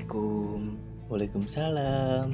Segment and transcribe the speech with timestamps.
[0.00, 0.60] Assalamualaikum.
[1.12, 2.26] Waalaikumsalam.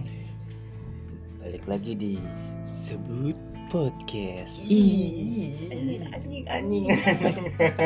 [1.42, 2.14] Balik lagi di
[2.62, 3.34] Sebut
[3.74, 4.54] podcast.
[4.70, 7.34] Ih, anjing anjing anjing.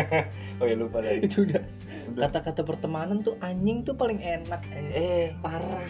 [0.60, 1.24] Oh ya lupa lagi.
[1.24, 1.64] Itu udah.
[2.12, 4.60] Kata-kata pertemanan tuh anjing tuh paling enak
[4.92, 5.88] Eh Parah.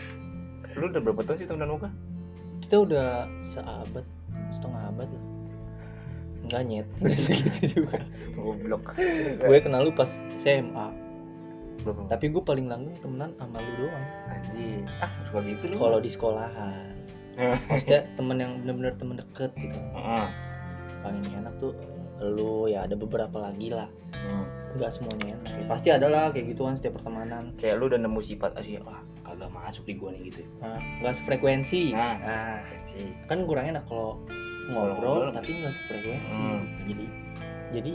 [0.78, 1.90] Lu udah berapa tahun sih temenan muka?
[2.62, 4.06] Kita udah seabad
[4.54, 5.24] Setengah abad lah.
[6.46, 7.98] Enggak nyet Nggak segitu juga.
[8.38, 8.94] Goblok.
[9.42, 11.09] Gue kenal lu pas SMA
[11.80, 12.00] Berapa?
[12.08, 16.10] Tapi gue paling langgeng temenan sama lu doang Anjing Ah suka gitu lu Kalau di
[16.10, 16.92] sekolahan
[17.66, 20.26] Maksudnya temen yang bener-bener temen deket gitu Heeh.
[21.00, 21.72] Paling enak tuh
[22.20, 24.44] Lu ya ada beberapa lagi lah Hmm.
[24.76, 25.64] Enggak semuanya enak ya.
[25.64, 29.48] Pasti ada lah kayak gituan setiap pertemanan Kayak lu udah nemu sifat asli Wah kagak
[29.48, 31.96] masuk di gua nih gitu Nah, nggak sefrekuensi.
[31.96, 34.20] Nah, Nah, sih kan kurang enak kalau
[34.68, 35.24] ngobrol.
[35.24, 36.36] ngobrol tapi nggak sefrekuensi.
[36.36, 36.62] Hmm.
[36.84, 37.04] Jadi
[37.70, 37.92] jadi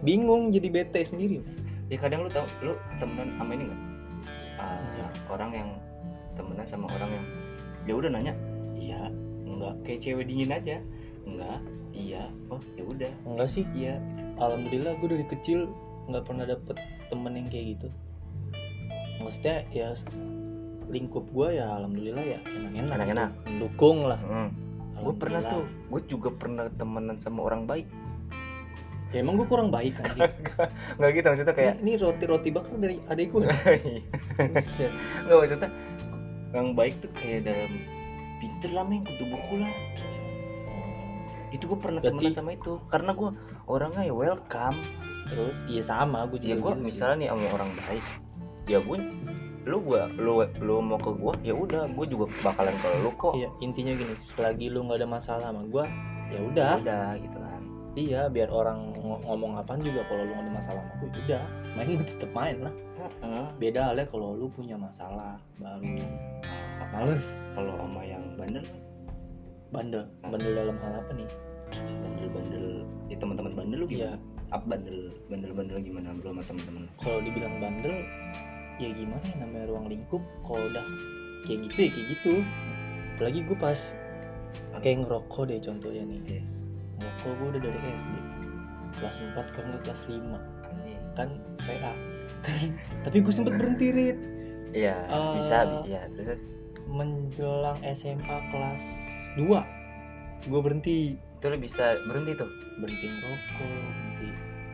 [0.00, 1.44] bingung jadi bete sendiri.
[1.86, 3.80] Ya kadang lu tau Lu temenan sama ini gak?
[4.58, 5.06] Ah, Iya.
[5.30, 5.68] Orang yang
[6.34, 7.26] temenan sama orang yang
[7.86, 8.34] Ya udah nanya
[8.74, 9.10] Iya
[9.46, 10.76] Enggak Kayak cewek dingin aja
[11.24, 11.58] Enggak
[11.94, 13.64] Iya Oh ya udah Enggak sih.
[13.72, 14.02] Iya
[14.36, 15.70] Alhamdulillah gue dari kecil
[16.06, 16.76] nggak pernah dapet
[17.10, 17.88] temen yang kayak gitu.
[19.22, 19.90] Maksudnya ya
[20.86, 22.94] lingkup gue ya alhamdulillah ya enak-enak.
[22.94, 23.30] Enak-enak.
[23.50, 24.20] Mendukung lah.
[24.22, 24.50] Hmm.
[24.96, 27.84] Gue pernah tuh, gue juga pernah temenan sama orang baik.
[29.10, 30.18] Ya emang gue kurang baik kan.
[30.98, 33.46] Nggak gitu maksudnya kayak, Ini roti-roti bakar dari adik gue.
[34.52, 34.90] Buset.
[35.24, 35.70] nggak maksudnya
[36.50, 37.70] yang baik tuh kayak dalam
[38.38, 39.72] pinter lah meng kutu buku lah.
[41.48, 43.30] Itu gue pernah Berarti- temenan sama itu, karena gue
[43.66, 44.78] orangnya ya welcome.
[45.26, 46.50] Terus iya sama gue juga.
[46.50, 48.04] Ya gue gitu misalnya nih sama orang baik,
[48.66, 48.98] ya gue
[49.66, 53.34] lu gua lu lu mau ke gua ya udah gue juga bakalan ke lu kok
[53.34, 55.90] Iya, intinya gini, selagi lu nggak ada masalah sama gua,
[56.30, 56.72] ya Ya udah.
[56.78, 57.36] udah gitu
[57.96, 61.44] Iya, biar orang ng- ngomong apaan juga kalau lu ada masalah sama ya udah.
[61.72, 62.74] Main tetep main lah.
[63.56, 65.96] Beda halnya kalau lu punya masalah baru
[66.76, 68.64] apa males kalau sama yang bandel
[69.72, 70.04] bandel.
[70.28, 71.28] Bandel dalam hal apa nih?
[71.76, 72.66] bandel-bandel
[73.10, 74.20] ya teman-teman bandel lu gimana?
[74.52, 74.98] Apa bandel
[75.32, 76.84] bandel-bandel gimana bro sama teman-teman?
[77.00, 77.96] kalau dibilang bandel
[78.76, 80.84] ya gimana ya namanya ruang lingkup kalau udah
[81.48, 82.34] kayak gitu ya kayak gitu.
[83.16, 83.80] Apalagi gua pas
[84.84, 86.20] kayak ngerokok deh contohnya nih.
[86.28, 86.55] Iya.
[86.96, 88.14] Ngerokok gua udah dari SD.
[88.94, 90.16] Kelas 4 kalau nggak kelas 5
[90.64, 91.02] Anjing.
[91.12, 91.92] kan PA
[93.04, 94.18] tapi gue sempet berhenti Rit
[94.68, 96.04] Iya, Eh, bisa, iya.
[96.08, 96.42] Terus terus.
[96.86, 98.82] menjelang SMA kelas
[99.34, 99.42] 2
[100.46, 102.48] gue berhenti itu lu bisa berhenti tuh.
[102.76, 104.28] berhenti ngerokok berhenti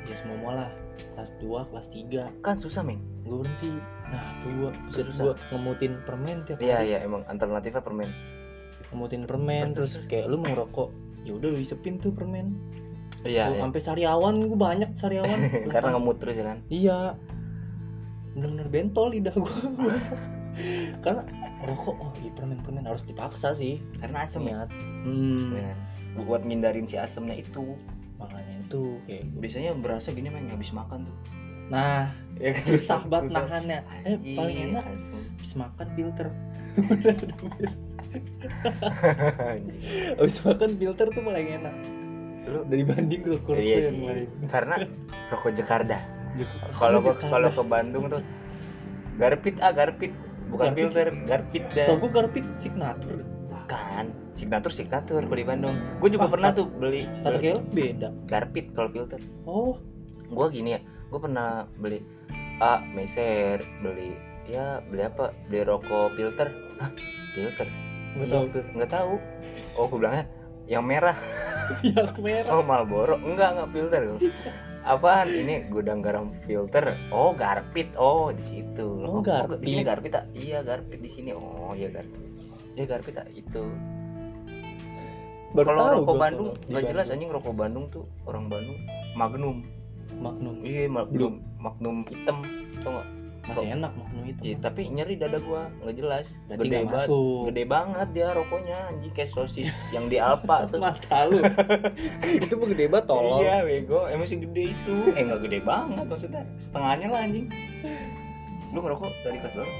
[0.05, 0.71] ya semua malah
[1.12, 3.00] kelas 2 kelas 3 Kan susah, Meng.
[3.22, 3.71] gue berhenti
[4.05, 5.25] nah tuh gue Susah.
[5.25, 8.11] gue ngemutin permen tiap Iya, hari iya, emang alternatifnya permen.
[8.88, 10.88] ngemutin permen Terus, terus, terus, kayak lu mau ngerokok
[11.22, 12.55] ya udah lu isepin tuh permen
[13.22, 13.60] Iya, iya.
[13.62, 16.59] sampai sariawan gue banyak sariawan Karena ngemut terus ya kan.
[16.66, 17.15] iya
[18.33, 19.47] bener-bener bentol lidah gue
[21.05, 21.22] karena
[21.62, 24.66] rokok oh iya permen-permen harus dipaksa sih Karena asem ya.
[25.05, 25.72] hmm, Ya.
[26.19, 27.78] Buat ngindarin si asemnya itu.
[28.19, 31.16] makanya itu kayak Biasanya berasa gini, Meng, habis makan tuh.
[31.69, 32.65] nah Ya kan?
[32.66, 35.15] susah banget nahannya eh paling enak asem.
[35.31, 36.28] habis makan filter
[40.19, 41.75] Habis makan filter tuh paling enak.
[42.49, 44.27] Lu dari banding rokok iya yang sih.
[44.50, 44.77] Karena
[45.31, 45.99] rokok Jakarta.
[46.75, 48.23] Kalau kalau ke Bandung tuh
[49.21, 50.12] garpit ah garpit.
[50.53, 53.25] Bukan Garpit filter garpit dan gue garpit signatur.
[53.49, 55.77] Bukan signatur signatur kalau di Bandung.
[55.97, 58.09] Gue juga Ah, pernah tuh beli tata kelek beda.
[58.29, 59.21] Garpit kalau filter.
[59.49, 59.81] Oh.
[60.29, 60.81] Gue gini ya
[61.12, 62.00] gue pernah beli
[62.61, 64.17] ah meser beli
[64.49, 65.33] ya beli apa?
[65.49, 66.53] Beli rokok filter.
[66.81, 66.93] Ah
[67.33, 67.69] filter
[68.12, 68.45] nggak Iya, tahu
[68.77, 69.15] nggak tahu.
[69.78, 70.25] Oh gue bilangnya
[70.69, 71.17] yang merah.
[71.87, 72.50] Yang merah.
[72.53, 73.17] Oh Marlboro.
[73.23, 74.03] Enggak enggak filter.
[74.83, 75.31] Apaan?
[75.31, 76.99] Ini gudang garam filter.
[77.15, 77.95] Oh garpit.
[77.97, 78.87] Oh di situ.
[79.06, 80.12] Oh, di sini Garpit.
[80.12, 80.25] garpit ah.
[80.34, 81.31] Iya garpit di sini.
[81.33, 82.21] Oh iya garpit.
[82.77, 83.27] Ya garpit ah.
[83.31, 83.71] Itu.
[85.53, 88.79] Kalau tahu rokok Bandung nggak jelas anjing rokok Bandung tuh orang Bandung.
[89.15, 89.56] Magnum.
[90.19, 90.56] Magnum.
[90.67, 91.41] Iya Magnum.
[91.62, 92.43] Magnum hitam
[92.82, 93.09] tau nggak
[93.43, 94.41] masih enak Magnum itu.
[94.47, 96.39] Iya tapi nyeri dada gua nggak jelas.
[96.47, 97.09] Berarti gede banget
[97.50, 100.79] gede banget dia rokoknya anjing kayak sosis yang di Alfa tuh.
[100.85, 101.43] Mata lu.
[102.39, 103.43] Itu mah gede banget tolong.
[103.43, 104.94] Iya bego, emang sih gede itu.
[105.19, 106.47] Eh nggak gede banget maksudnya.
[106.62, 107.50] Setengahnya lah anjing.
[108.71, 109.75] Lu ngerokok dari kelas berapa?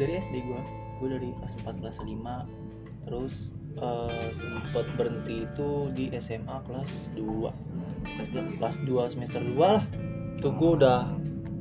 [0.00, 0.60] dari SD gua.
[0.98, 2.70] Gua dari kelas 4 kelas 5
[3.02, 3.50] terus
[3.82, 7.50] eh, sempet berhenti itu di SMA kelas 2
[8.18, 8.42] Kelas dua?
[8.58, 9.84] Kelas 2 semester 2 lah.
[10.38, 10.98] Itu gua udah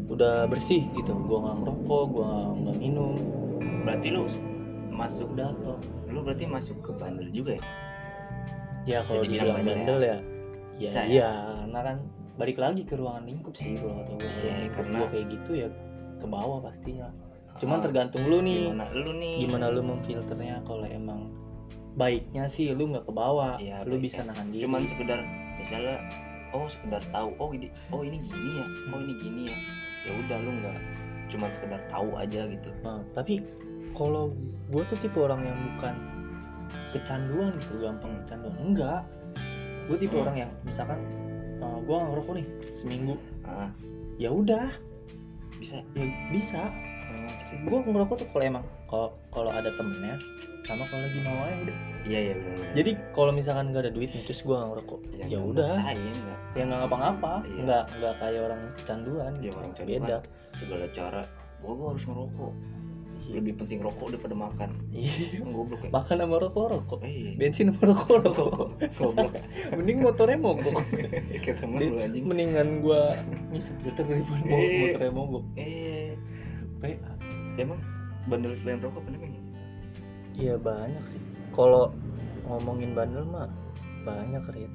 [0.07, 1.13] udah bersih gitu.
[1.25, 3.13] Gua nggak ngerokok gua nggak minum.
[3.83, 4.25] Berarti lu
[4.91, 5.79] masuk udah toh
[6.11, 7.63] Lu berarti masuk ke bandel juga ya?
[8.83, 10.07] ya kalau dibilang bandel bandel ya?
[10.07, 10.17] ya.
[10.77, 11.05] Bisa ya?
[11.07, 11.29] iya
[11.61, 11.97] karena kan
[12.35, 15.25] balik lagi ke ruangan lingkup sih kalau kata gue Iya, Ruangan lingkup karena- gua kayak
[15.29, 15.67] gitu ya
[16.17, 17.07] ke bawah pastinya.
[17.57, 18.69] Cuman Ah, tergantung lu nih.
[18.69, 19.35] gimana lu nih?
[19.39, 21.21] Gimana lu memfilternya kalau emang
[21.93, 23.57] baiknya sih lu nggak ke bawah.
[23.57, 24.01] Iya, lu baiknya.
[24.01, 24.61] bisa nahan diri.
[24.61, 25.19] Cuman sekedar
[25.55, 25.97] misalnya
[26.53, 27.35] oh sekedar tahu.
[27.39, 28.65] Oh ini oh ini gini ya.
[28.91, 29.57] Oh ini gini ya.
[30.07, 30.77] Ya udah lu nggak
[31.31, 32.69] cuman sekedar tahu aja gitu.
[32.83, 33.39] Nah, tapi
[33.95, 34.35] kalau
[34.71, 35.95] gue tuh tipe orang yang bukan
[36.91, 38.55] kecanduan gitu gampang kecanduan.
[38.59, 39.01] Enggak.
[39.87, 40.23] Gue tipe Hmm.
[40.27, 40.99] orang yang misalkan
[41.63, 43.15] uh, gue ngerokok nih seminggu.
[43.47, 43.71] Ah.
[44.19, 44.71] Ya udah.
[45.59, 45.83] Bisa.
[45.95, 46.67] Ya bisa
[47.51, 47.67] Gitu.
[47.67, 48.65] gue ngerokok tuh kalau emang
[49.29, 50.15] kalau ada temennya
[50.63, 51.77] sama kalau lagi mau aja udah.
[52.01, 55.69] Iya iya benar jadi kalau misalkan nggak ada duit nih, terus gue ngerokok ya udah.
[55.69, 56.39] saya nggak.
[56.55, 57.61] Ya nggak ngapa-ngapa Iya.
[57.61, 59.55] nggak nggak kayak orang kecanduan ya gitu.
[59.55, 60.17] orang cari beda.
[60.55, 61.21] Segala cara.
[61.61, 62.53] Gua, gua harus ngerokok.
[63.21, 63.37] Iya.
[63.37, 64.69] lebih penting rokok daripada makan.
[64.91, 65.13] Iya.
[65.39, 65.89] kan goblok ya.
[65.93, 66.99] Makan sama rokok rokok.
[67.05, 67.31] Eh iya.
[67.37, 68.51] Bensin sama rokok rokok.
[68.97, 69.31] Goblok.
[69.77, 70.81] Mending motornya mogok.
[71.45, 72.23] Kayak temen lu anjing.
[72.25, 73.13] Mendingan gua
[73.53, 74.79] ngisi filter daripada Eh.
[74.89, 75.43] motornya mogok.
[75.55, 76.17] Eh
[76.81, 77.13] PA
[77.61, 77.79] emang
[78.25, 79.41] bandel selain rokok apa namanya
[80.35, 81.21] iya banyak sih.
[81.51, 81.91] Kalau
[82.47, 83.51] ngomongin bandel mah
[84.07, 84.73] banyak Rit.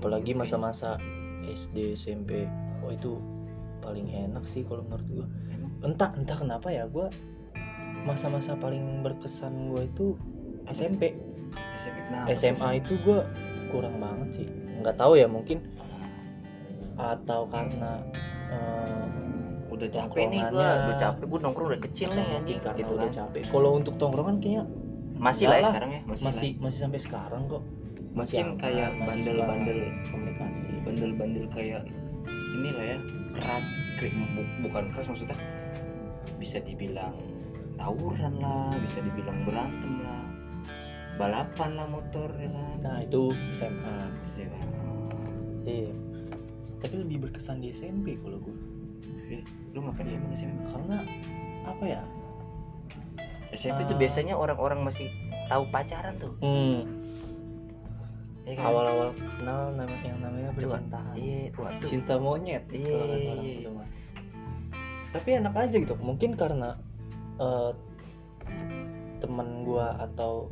[0.00, 0.98] Apalagi masa-masa
[1.44, 2.48] SD SMP
[2.84, 3.20] oh itu
[3.80, 5.26] paling enak sih kalau menurut gua.
[5.52, 5.72] Emang?
[5.84, 7.08] Entah entah kenapa ya gua
[8.04, 10.16] masa-masa paling berkesan gua itu
[10.68, 11.16] SMP
[11.76, 12.26] SMP kenapa?
[12.34, 13.28] SMA itu gua
[13.68, 14.48] kurang banget sih.
[14.80, 15.60] Nggak tahu ya mungkin
[16.94, 18.00] atau karena
[18.50, 19.06] eh,
[19.76, 20.68] udah capek nih gua.
[20.88, 21.24] Udah capek.
[21.26, 22.58] Gua nongkrong udah kecil nih anjing.
[22.62, 23.18] karena gitu udah kan.
[23.24, 23.42] capek.
[23.50, 24.64] Kalau untuk tongkrongan kayaknya
[25.14, 25.70] masih lah ya lah.
[25.70, 27.62] sekarang ya masih masih masih sampai sekarang kok.
[28.14, 29.78] Masih Mungkin kayak bandel-bandel.
[30.06, 30.68] komunikasi.
[30.70, 30.82] lah.
[30.86, 31.82] bandel-bandel kayak
[32.54, 32.98] inilah ya
[33.34, 33.66] keras
[34.62, 35.38] bukan keras maksudnya.
[36.38, 37.14] Bisa dibilang
[37.74, 40.22] tawuran lah bisa dibilang berantem lah
[41.18, 42.76] balapan lah motor ya kan?
[42.82, 43.96] Nah itu SMA
[44.30, 44.62] SMA.
[45.66, 45.90] iya.
[46.82, 48.56] Tapi lebih berkesan di SMP kalau gue
[49.24, 49.40] Eh,
[49.74, 50.98] lu ngapain ya emang SMP karena
[51.66, 52.00] apa ya
[53.50, 54.00] SMP tuh Ah.
[54.00, 55.10] biasanya orang-orang masih
[55.46, 56.78] tahu pacaran tuh hmm,
[58.44, 58.64] ya kan?
[58.66, 63.68] awal-awal kenal nama yang namanya percintaan iya waduh cinta monyet Iya, iya, iya.
[63.68, 63.88] mah.
[65.10, 66.78] tapi enak aja gitu mungkin karena
[67.36, 67.70] eh,
[69.18, 70.50] teman gua atau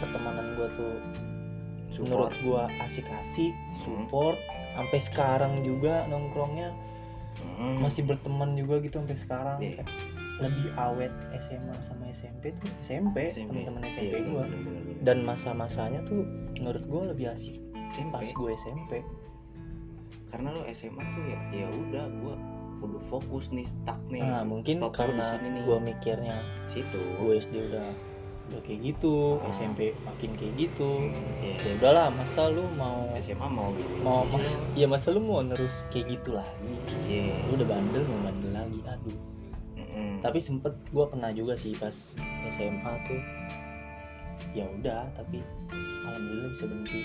[0.00, 0.94] pertemanan gua tuh
[1.98, 4.04] menurut support gua asik-asik Hmm.
[4.06, 4.38] support
[4.72, 6.70] sampai sekarang juga nongkrongnya
[7.38, 7.78] Hmm.
[7.82, 9.58] masih berteman juga gitu sampai sekarang.
[9.62, 9.86] Kayak
[10.38, 11.10] lebih awet
[11.42, 13.66] SMA sama SMP tuh SMP, SMP.
[13.66, 14.96] teman-teman SMP bener, bener.
[15.02, 16.22] dan masa-masanya tuh
[16.54, 17.58] menurut gua lebih asik
[17.90, 18.92] SMP pas gue SMP
[20.28, 22.34] karena lo SMA tuh ya ya udah gua
[22.78, 25.26] udah fokus nih stuck nih nah mungkin Stop karena
[25.66, 26.38] gua mikirnya
[26.70, 27.86] situ gue SD udah
[28.48, 29.52] udah kayak gitu Ah.
[29.52, 31.12] SMP makin kayak gitu.
[31.40, 31.54] Iya.
[31.60, 35.84] ya udahlah masa lu mau SMA mau mau di mas ya masa lu mau terus
[35.92, 36.72] kayak gitu lagi?
[37.04, 37.36] Iya.
[37.48, 39.18] Lu udah bandel mau bandel lagi aduh.
[39.78, 40.18] Mm-mm.
[40.18, 41.94] tapi sempet gue kena juga sih pas
[42.48, 43.20] SMA tuh.
[44.52, 45.44] Ya udah tapi
[46.08, 47.02] alhamdulillah bisa berhenti.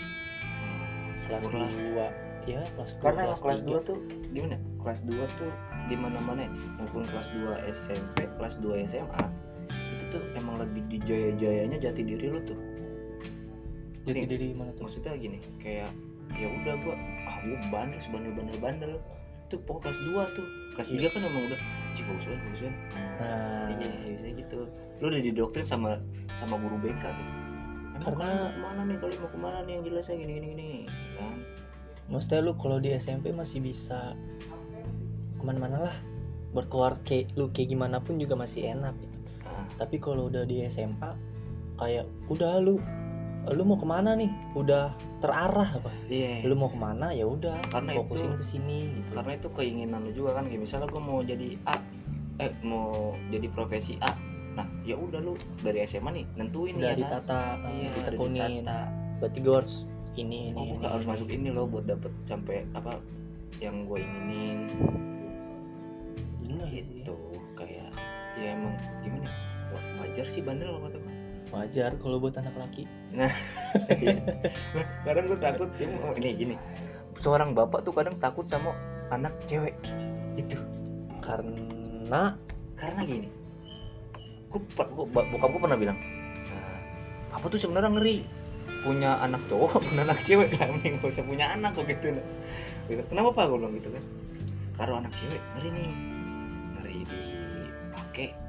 [1.23, 1.69] Kelas Syukurlah.
[1.71, 2.07] dua.
[2.43, 3.61] Ya kelas dua karena kelas, kelas.
[3.63, 3.97] 2 tuh
[4.35, 4.57] gimana?
[4.83, 5.51] Kelas 2 tuh
[5.87, 6.43] di mana mana
[6.75, 9.23] maupun kelas 2 SMP kelas 2 SMA
[10.13, 12.57] itu emang lagi di jaya jayanya jati diri lu tuh.
[14.05, 14.85] Jadi Nih, dari mana tuh?
[14.85, 15.89] maksudnya gini kayak
[16.37, 16.93] ya udah gua
[17.25, 18.57] ah gua bandel sebandel bandel.
[18.61, 18.91] Bandel
[19.49, 20.47] itu pokok kelas 2 tuh.
[20.77, 21.09] Kelas Iya.
[21.09, 21.59] 3 kan emang udah
[21.93, 22.77] Ci fokus banget fokus banget.
[23.21, 23.67] Nah.
[23.73, 24.59] Iya bisa gitu.
[25.01, 25.97] Lu udah didoktrin sama
[26.35, 27.27] sama guru BK tuh?
[27.93, 30.69] Emang Karena- ke mana nih kalian mau ke mana nih yang jelasnya gini gini gini
[31.17, 31.37] kan?
[32.09, 34.13] Maksudnya lu kalau di SMP masih bisa
[35.33, 35.95] ke mana-mana lah.
[36.51, 38.93] Berkeluar kayak lu kayak gimana pun juga masih enak
[39.75, 41.11] tapi kalau udah di SMA
[41.75, 42.77] kayak udah lu
[43.43, 44.31] lu mau ke mana nih?
[44.55, 45.91] Udah terarah apa?
[46.07, 46.47] Iya.
[46.47, 47.11] Lu mau ke mana?
[47.11, 49.09] Ya udah Karena fokusin itu- ke sini gitu.
[49.13, 51.75] karena itu keinginan lu juga kan kayak misalnya gua mau jadi A
[52.39, 54.09] eh mau jadi profesi A
[54.53, 57.01] nah ya udah lu dari SMA nih nentuin udah ya kan?
[57.01, 58.41] ditata eh, iya ditekunin.
[58.61, 58.79] ditata.
[59.19, 59.73] berarti gue harus
[60.13, 61.11] ini ini, oh ini, harus ini.
[61.11, 63.01] masuk ini loh buat dapet sampai apa
[63.57, 64.69] yang gue inginin.
[66.39, 66.85] Gila sih.
[66.85, 67.15] gitu
[67.53, 67.89] kayak
[68.35, 69.25] ya emang gimana?
[69.25, 69.33] ya,
[70.13, 71.13] wajar sih bandel kalau kata gue
[71.49, 72.85] wajar kalau buat anak laki.
[73.17, 73.33] Nah
[75.09, 76.55] kadang gue takut oh, ini gini.
[77.17, 78.77] Seorang bapak tuh kadang takut sama
[79.09, 79.73] anak cewek.
[80.37, 80.61] Itu
[81.17, 82.37] karena
[82.77, 83.29] karena gini.
[84.53, 85.97] Gue, gue bokap gue pernah bilang
[86.45, 86.77] "Nah,
[87.41, 88.21] apa tuh sebenarnya ngeri.
[88.85, 90.53] Punya anak cowok punya anak cewek.
[90.61, 92.13] Lah mending gak usah punya anak kok gitu.
[92.13, 92.25] Nah.
[92.85, 93.01] gitu.
[93.09, 93.49] kenapa pak?
[93.49, 94.03] Gue bilang gitu kan.
[94.77, 95.91] Kalau anak cewek ngeri nih.
[96.77, 98.42] Ngeri dipakai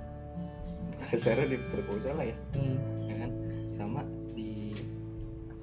[1.14, 2.36] kasarnya diperkosa lah ya?
[2.58, 3.30] Hmm, ya kan?
[3.70, 4.00] Sama
[4.34, 4.74] di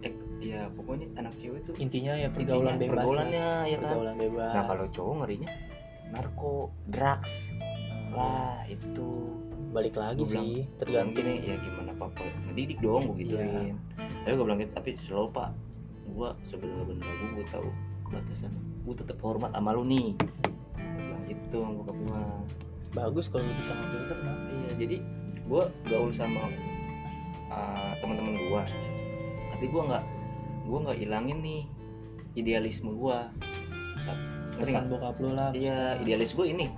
[0.01, 3.03] eh, ya pokoknya anak cewek tuh intinya ya pergaulan intinya bebas lah.
[3.03, 3.89] pergaulannya ya kan?
[3.91, 4.53] Pergaulan bebas.
[4.55, 5.50] Nah kalau cowok ngerinya
[6.12, 6.53] narko
[6.88, 7.34] drugs
[8.12, 9.10] Nah, lah itu.
[9.72, 11.39] Balik lagi Gua bilang, sih tergantung tergantung.
[11.39, 13.79] gini ya gimana papa ngedidik dong gue gituin.
[13.96, 15.50] Tapi gue bilang gitu tapi selalu pak.
[16.12, 16.96] Gue sebenarnya gue
[17.39, 17.67] gue tahu
[18.12, 18.51] batasan.
[18.84, 20.20] Gue tetap hormat sama lu nih.
[20.20, 22.20] Gue bilang gitu sama bokap gue
[22.91, 24.98] bagus kalau lu bisa ngefilter nah iya jadi
[25.51, 26.48] gue gaul sama
[27.51, 28.63] uh, teman-teman gue
[29.51, 30.03] tapi gue nggak
[30.63, 31.62] gue nggak ilangin nih
[32.39, 33.17] idealisme gue
[34.55, 36.70] pesan bokap lu lah iya idealis gue ini.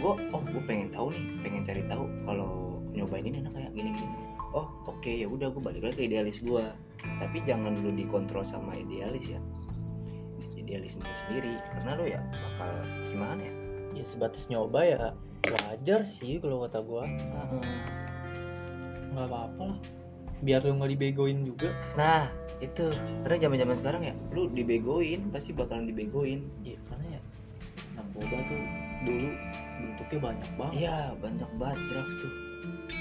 [0.00, 3.90] Gue oh gue pengen tahu nih pengen cari tahu kalau nyobain ini enak kayak gini
[3.92, 4.16] gini
[4.56, 6.64] oh oke ya udah gue balik lagi ke idealis gue
[7.22, 9.40] tapi jangan lu dikontrol sama idealis ya.
[10.56, 12.70] Idealisme lu sendiri karena lu ya bakal
[13.10, 13.54] gimana ya?
[14.00, 15.02] Ya sebatas nyoba ya
[15.52, 17.04] wajar sih kalau kata gua.
[19.10, 19.78] Nggak apa-apa lah.
[20.40, 21.70] Biar lu nggak dibegoin juga.
[21.98, 22.30] Nah
[22.62, 22.92] itu.
[23.26, 26.46] Karena zaman zaman sekarang ya lu dibegoin pasti bakalan dibegoin.
[26.62, 27.20] Ya karena ya
[27.98, 28.62] narkoba tuh
[29.04, 29.28] dulu
[29.80, 30.74] bentuknya banyak banget.
[30.80, 32.32] Iya banyak banget drugs tuh.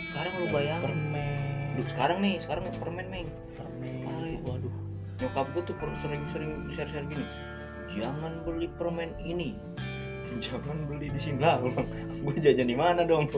[0.10, 0.86] Sekarang lu bayangin.
[0.90, 1.78] permen.
[1.78, 4.42] Duh, sekarang nih sekarang permen meng permen Ay.
[4.44, 4.74] waduh.
[5.20, 7.28] Nyokap gue tuh sering-sering share-share gini
[7.90, 9.58] jangan beli permen ini
[10.46, 11.38] jangan beli di sini.
[11.42, 11.62] Lah
[12.24, 13.30] gue jajan di mana dong?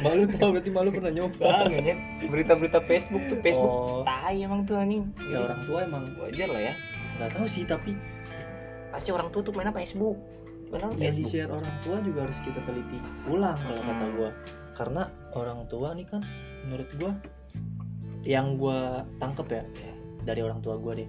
[0.00, 1.68] Malu tau berarti malu pernah nyoba.
[1.68, 2.00] Ya.
[2.32, 4.02] Berita-berita Facebook tuh Facebook oh.
[4.08, 5.04] tai emang tuh anjing.
[5.28, 6.74] Ya orang tua emang wajar lah ya.
[7.20, 7.92] Nggak tahu sih tapi
[8.88, 10.16] pasti orang tua tuh mainnya Facebook.
[10.72, 11.28] Mainnya yang di Facebook.
[11.28, 12.98] share orang tua juga harus kita teliti
[13.28, 14.14] ulang kalau kata Hmm.
[14.16, 14.30] gua.
[14.76, 15.02] Karena
[15.36, 16.22] orang tua nih kan
[16.64, 17.12] menurut gua
[18.24, 19.92] yang gua tangkep ya Ya.
[20.24, 21.08] dari orang tua gua deh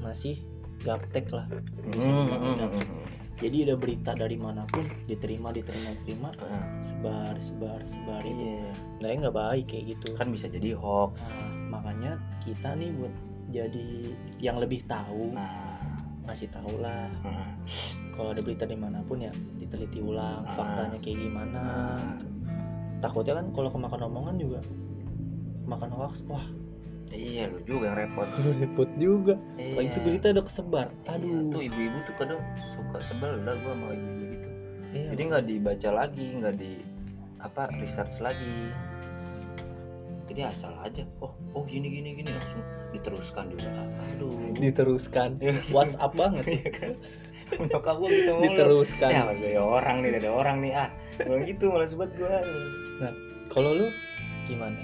[0.00, 0.40] masih
[0.88, 1.44] gaptek lah.
[1.92, 3.15] Hmm, hmm, hmm, hmm.
[3.36, 8.56] Jadi ada berita dari mana pun diterima diterima diterima Ah, sebar sebar sebar itu.
[8.56, 8.72] Iya.
[9.04, 10.16] Nah nggak baik kayak gitu.
[10.16, 11.20] Kan bisa jadi hoax.
[11.28, 13.14] Nah, makanya kita nih buat
[13.52, 13.88] jadi
[14.40, 15.76] yang lebih tahu nah.
[16.26, 17.06] ngasih tahu lah.
[17.22, 17.54] Ah.
[18.16, 20.56] kalau ada berita di mana pun ya diteliti ulang Ah.
[20.56, 21.62] faktanya kayak gimana
[22.16, 22.26] gitu.
[22.98, 24.60] takutnya kan kalau kemakan omongan juga
[25.68, 26.42] makan hoax wah
[27.14, 28.28] iya lu juga yang repot.
[28.58, 29.34] Repot juga.
[29.60, 29.74] Iya.
[29.78, 30.86] Wah, itu berita udah kesebar.
[31.06, 31.52] Iya, aduh.
[31.54, 32.40] tuh ibu-ibu tuh kadang
[32.74, 34.48] suka sebel lah gua sama ibu gitu.
[34.96, 35.06] Iya.
[35.12, 36.72] jadi nggak dibaca lagi nggak di
[37.42, 38.72] apa research lagi.
[40.26, 43.70] Jadi asal aja oh oh gini gini gini langsung diteruskan juga
[44.14, 44.56] aduh.
[44.58, 45.38] Diteruskan.
[45.38, 45.54] Iya.
[45.76, 46.44] WhatsApp banget.
[46.48, 46.92] Iya kan?
[47.62, 48.44] Nyokap gua gitu mulu.
[48.50, 49.10] diteruskan.
[49.14, 50.72] Ya ada orang nih ada orang nih.
[50.74, 50.88] Ah
[51.22, 52.42] Gua gitu malah sobat gua.
[53.52, 53.86] Kalau lu?
[54.50, 54.80] Gimana?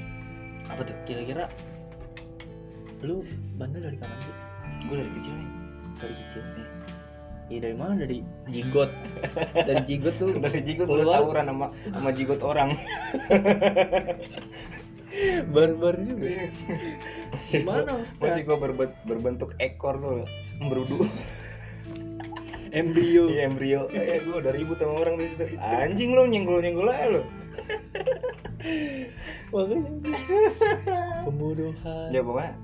[0.70, 0.94] Apa tuh?
[1.04, 1.50] Kira-kira
[3.02, 3.26] lu
[3.58, 4.34] bandel dari kapan sih?
[4.86, 5.48] Gua dari kecil nih.
[5.98, 6.66] Dari kecil Iya.
[7.50, 7.92] Iya dari mana?
[7.98, 8.18] Dari
[8.48, 8.90] jigot.
[9.68, 12.70] Dari jigot tuh dari jigot udah tawuran sama sama jigot orang.
[15.52, 16.48] Barbar juga.
[17.36, 20.24] Masih gimana masih gua berbe- berbentuk ekor tuh
[20.64, 21.04] berudu
[22.78, 23.28] embrio.
[23.28, 23.92] Iya embrio.
[23.92, 25.44] Eh gue udah ribut sama orang di situ.
[25.60, 27.22] Anjing lo nyenggol nyenggol aja lo.
[29.52, 29.92] makanya.
[31.28, 32.08] Pembunuhan.
[32.08, 32.54] Ya pokoknya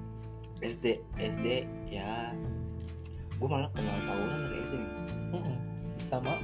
[0.61, 0.85] SD
[1.17, 1.47] SD
[1.89, 2.35] ya
[3.33, 4.75] gue malah kenal tawuran dari SD.
[5.31, 5.57] Mm-mm.
[6.05, 6.35] sama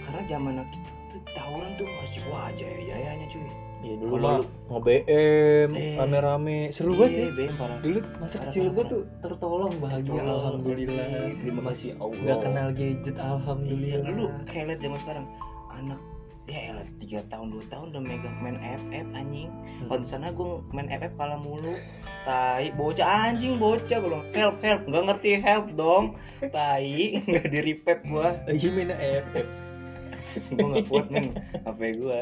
[0.00, 3.46] Karena zaman kita tuh tawuran tuh masih wah jaya jayanya cuy.
[3.80, 5.96] ya dulu Kalau mah lu- nge-BM Eh.
[5.96, 7.78] rame-rame seru banget ya Iya, BM parah.
[7.78, 8.84] dulu masa Parah, kecil parah.
[8.86, 10.28] tuh tertolong bahagia Tertolong.
[10.28, 12.20] alhamdulillah terima kasih Allah.
[12.20, 15.26] nggak kenal gadget Iya, alhamdulillah dulu kayak liat zaman sekarang
[15.70, 16.00] anak
[16.50, 19.50] ya elah tiga tahun dua tahun udah megang main FF anjing.
[19.54, 19.86] Hmm.
[19.86, 21.74] kalau di sana gue main FF kalah mulu.
[22.26, 24.82] Tai bocah anjing bocah gue bilang help help.
[24.90, 26.18] Nggak ngerti help dong.
[26.50, 26.98] Tai
[27.30, 29.70] nggak di repep gue lagi main FF
[30.30, 31.34] gue nggak kuat main
[31.66, 32.20] HP gue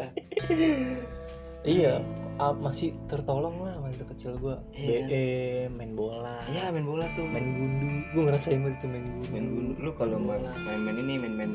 [1.66, 2.02] iya
[2.38, 4.62] ah, masih tertolong lah masa kecil gua.
[4.70, 5.10] Iya.
[5.10, 6.38] BM main bola.
[6.46, 7.26] Iya main bola tuh.
[7.26, 7.88] Main gundu.
[8.14, 9.26] Gua ngerasain banget itu main gundu.
[9.34, 9.72] Main gundu.
[9.82, 11.52] Lu kalau main main main ini main main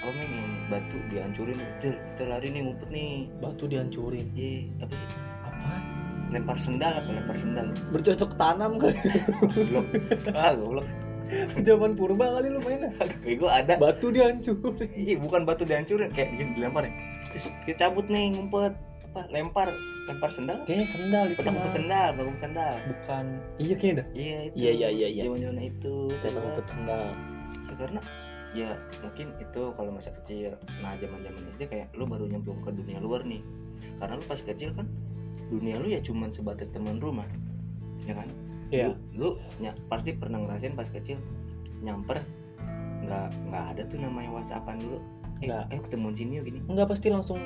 [0.00, 0.30] apa main?
[0.30, 1.58] Yang batu dihancurin.
[1.82, 3.12] Del, kita lari nih ngumpet nih.
[3.42, 4.26] Batu dihancurin.
[4.38, 5.08] Iya apa sih?
[5.42, 5.82] Apaan?
[6.30, 7.10] Lempar sendal apa?
[7.10, 7.66] Lempar sendal.
[7.90, 8.96] Bercocok tanam kali.
[9.50, 9.86] Goblok.
[10.30, 10.86] Ah goblok.
[11.62, 12.90] Zaman purba kali lu mainnya.
[13.26, 13.74] Gue ada.
[13.82, 14.78] Batu dihancurin.
[14.94, 16.92] Iya, bukan batu dihancurin kayak gini dilempar ya.
[17.34, 18.74] Terus kita cabut nih ngumpet
[19.10, 19.26] apa?
[19.34, 19.68] Lempar.
[20.06, 20.62] Lempar sendal?
[20.66, 21.54] Kayaknya sendal itu petak mah.
[21.62, 22.74] ngumpet sendal petak ngumpet sendal.
[22.86, 23.24] Bukan.
[23.58, 24.54] Iya kayaknya dah iya itu.
[24.56, 25.22] Iya, iya, iya, iya.
[25.26, 25.94] zaman zaman itu.
[26.18, 26.42] Saya Sobat.
[26.46, 27.04] ngumpet sendal.
[27.70, 28.00] Ya, karena
[28.50, 28.70] ya
[29.02, 30.50] mungkin itu kalau masa kecil.
[30.82, 33.42] Nah zaman zaman SD kayak lu baru nyemplung ke dunia luar nih.
[33.98, 34.86] Karena lu pas kecil kan
[35.50, 37.26] dunia lu ya cuman sebatas teman rumah.
[38.06, 38.30] Ya kan?
[38.70, 38.94] Iya.
[39.18, 41.18] lu, lu ya, pasti pernah ngerasain pas kecil
[41.82, 42.22] nyamper
[43.02, 44.98] nggak nggak ada tuh namanya whatsappan dulu.
[45.40, 45.72] Eh, Nggak.
[45.72, 46.60] ayo ketemuan sini yuk gini.
[46.68, 47.40] Enggak pasti langsung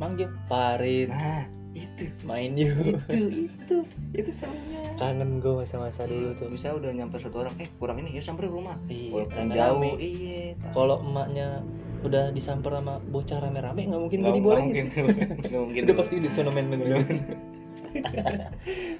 [0.00, 2.10] manggil parit nah itu.
[2.26, 2.98] Main yuk.
[3.06, 3.76] Itu itu.
[4.10, 4.82] Itu serunya.
[4.98, 6.50] Kangen gue masa-masa dulu tuh.
[6.50, 7.54] Bisa udah nyamper satu orang.
[7.62, 8.10] Eh kurang ini.
[8.10, 8.74] Ya sampai rumah.
[8.90, 9.94] Iya walaupun jauh.
[9.98, 11.62] Iya kalau emaknya
[12.00, 14.66] udah disamper sama bocah rame-rame nggak mungkin gak nggak dibolehin.
[14.66, 14.86] mungkin.
[15.46, 15.82] Nggak mungkin.
[15.86, 17.00] Udah pasti udah sono main main main.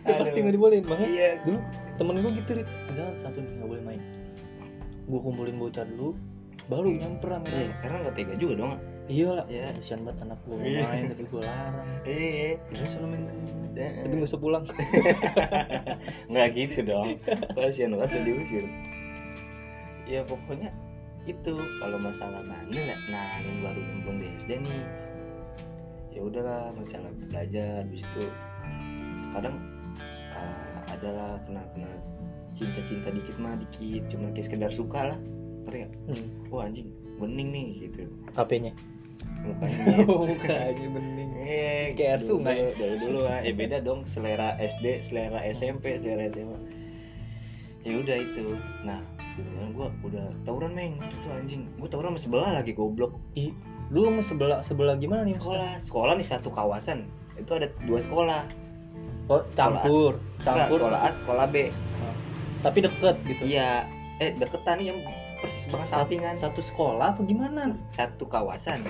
[0.05, 0.85] udah pasti nggak dibolehin.
[0.87, 1.31] Makanya iya.
[1.43, 1.59] dulu
[1.99, 2.69] temen gue gitu Rit.
[2.87, 4.01] misalkan satu nih nggak boleh main.
[5.11, 6.15] Gue kumpulin bocah dulu
[6.71, 8.73] baru nyamper rame Iya, karena nggak tega juga dong
[9.11, 9.29] iya.
[9.35, 9.67] Lah Iya.
[9.75, 10.83] kasihan banget anak gue Iya.
[10.87, 11.89] main tapi gue larang.
[12.07, 12.51] Iya.
[12.71, 13.23] Udah sono main?
[13.71, 14.65] Tapi nggak usah pulang.
[16.31, 17.09] Nggak gitu dong.
[17.55, 18.65] Kasihan banget udah diusir.
[20.07, 20.71] Ya pokoknya
[21.25, 21.55] itu.
[21.79, 24.83] Kalau masalah bandel ya nah yang baru nyemplung di SD nih.
[26.11, 28.27] Ya udahlah masalah belajar di situ
[29.31, 29.63] kadang
[30.35, 31.95] uh, adalah kenal kenal
[32.51, 35.19] cinta cinta dikit mah dikit cuma kayak sekedar suka lah.
[35.65, 35.93] Ngerti nggak?
[36.11, 36.27] Hmm.
[36.51, 36.91] wah anjing
[37.23, 38.11] bening nih gitu.
[38.35, 38.75] HP-nya
[39.41, 42.57] mukanya mukanya bening Eh, Kayak air sungai.
[42.79, 43.43] Dari dulu lah.
[43.43, 46.55] Eh beda dong selera SD, selera SMP, selera SMA.
[47.83, 48.55] Ya udah itu.
[48.85, 49.01] Nah,
[49.35, 51.63] kemudian gua udah tawuran meng itu tuh anjing.
[51.81, 53.19] Gua tawuran sama sebelah lagi goblok.
[53.35, 53.51] Ih,
[53.91, 57.09] lu sama sebelah sebelah gimana nih Sekolah, sekolah nih satu kawasan.
[57.35, 58.43] Itu ada dua sekolah.
[59.27, 61.57] oh campur Enggak, campur sekolah A, sekolah B.
[62.61, 63.87] tapi deket gitu Iya,
[64.19, 64.99] eh deketan yang
[65.41, 66.35] persis banget sampingan.
[66.35, 68.85] satu sekolah apa gimana Satu kawasan.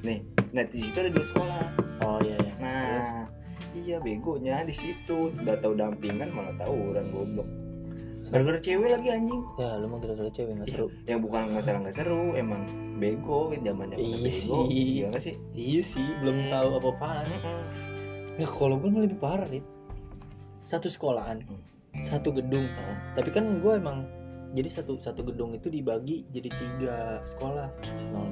[0.00, 0.20] Nih,
[0.50, 1.62] nah di situ ada dua sekolah.
[2.00, 3.24] oh iya iya Nah,
[3.72, 5.30] iya begonya di situ.
[5.32, 7.48] Udah tahu dampingan malah tawuran goblok.
[8.28, 9.40] Gara-gara cewek lagi anjing.
[9.56, 10.74] ya lu mah gara-gara cewek nggak Iya.
[10.74, 12.62] seru Yang bukan masalah nggak seru, emang
[12.94, 14.58] bego zaman zaman Iya bego.
[14.68, 15.34] Iya nggak sih?
[15.54, 17.24] iya sih belum tahu apa-apaan
[18.36, 19.64] ya kalau gue lebih parah nih
[20.60, 21.40] satu sekolahan
[21.88, 22.04] Hmm.
[22.04, 23.16] satu gedung Hah?
[23.16, 24.04] tapi kan gue emang
[24.50, 27.68] jadi satu satu gedung itu dibagi jadi tiga sekolah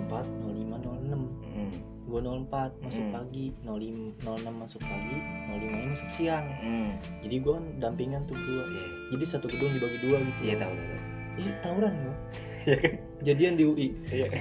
[0.08, 1.12] 04 05 06
[1.46, 1.72] Hmm.
[2.06, 2.46] gue 04
[2.78, 3.12] masuk Hmm.
[3.12, 5.16] pagi 05 06 masuk pagi
[5.50, 6.90] 05 nya masuk siang Hmm.
[7.20, 10.60] jadi gue kan dampingan tuh dua Iya, jadi satu gedung dibagi dua gitu iya loh.
[10.62, 10.98] tahu tahu.
[11.36, 12.16] ih tawuran gue
[12.64, 12.92] Iya kan?
[13.22, 14.28] jadian di UI Iya.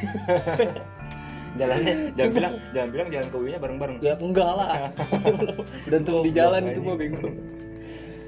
[1.55, 3.97] Jalannya jangan bilang jangan bilang jalan ke UI-nya bareng-bareng.
[4.01, 4.91] ya enggak lah
[5.87, 7.27] berantem di Goblok, jalan itu mah bego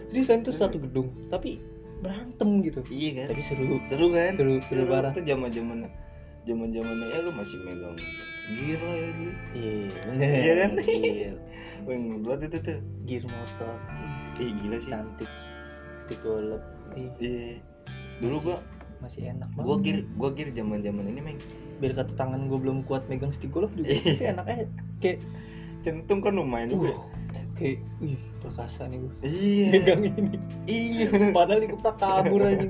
[0.08, 1.60] seriusan tuh satu gedung tapi
[2.00, 3.28] berantem gitu Iya kan?
[3.34, 4.34] tapi seru Seru kan?
[4.36, 5.90] seru seru parah Itu zaman-zaman
[6.44, 7.98] zaman-zamannya ya lu masih megang
[8.56, 9.32] gear lah ya dulu.
[9.52, 9.72] iya
[10.08, 10.72] bener Iya kan?
[10.80, 11.32] Iya.
[11.84, 12.80] Wih, buat itu tuh.
[13.04, 13.76] gear motor
[14.38, 14.90] Ih, gila sih.
[14.90, 15.30] cantik
[15.98, 17.60] stick Iya.
[18.18, 18.58] Dulu gua
[18.98, 21.38] masih enak banget gua gear gua gear zaman-zaman ini meng
[21.78, 24.32] biar kata tangan gue belum kuat megang stick golf juga Iya.
[24.34, 24.66] enak aja
[24.98, 25.20] kayak
[25.86, 26.90] centung kan lumayan juga.
[26.90, 27.06] uh,
[27.58, 29.68] kayak wih perkasa nih gue Iya.
[29.74, 31.08] megang ini Iya.
[31.34, 32.70] padahal kepala kabur aja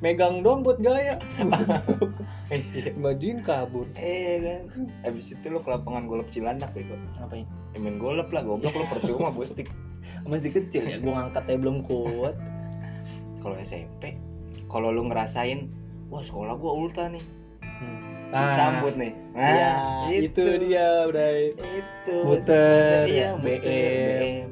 [0.00, 1.20] megang doang buat gaya
[2.50, 2.94] Iya.
[2.96, 4.62] majuin kabur Eh kan.
[5.02, 6.94] Habis itu lo ke lapangan golf Cilandak bego.
[7.16, 9.68] ngapain Ya, main golf lah goblok lo percuma bawa stick.
[10.30, 12.36] masih kecil ya gue ngangkatnya belum kuat
[13.38, 14.16] Kalau SMP,
[14.72, 15.68] kalau lu ngerasain,
[16.08, 17.20] wah sekolah gua ulta nih.
[18.34, 18.46] Hmm.
[18.50, 19.12] Disambut nih.
[19.34, 19.72] Nah, ya,
[20.10, 20.44] itu.
[20.66, 22.16] dia udah Itu.
[22.26, 23.62] Muter, Iya, BM.
[23.62, 24.46] BM.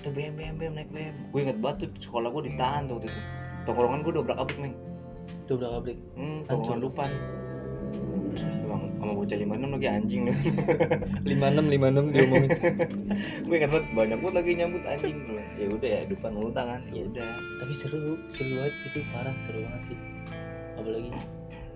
[0.00, 1.14] Tuh BM BM BM naik BM.
[1.28, 3.20] Gue inget banget tuh sekolah gua ditahan tuh waktu itu.
[3.68, 4.74] Tongkrongan gua dobrak abrik, Meng.
[5.30, 7.10] itu udah kabrik Hmm, tongkrongan depan.
[8.64, 10.32] Emang sama bocah 56 lagi anjing lu.
[11.30, 12.50] lima enam lima enam diomongin
[13.46, 16.80] gue ingat banget banyak banget lagi nyambut anjing Gua, ya udah ya depan ulta kan
[16.94, 17.28] ya udah
[17.58, 19.98] tapi seru seru banget itu parah seru banget sih
[20.78, 21.10] apalagi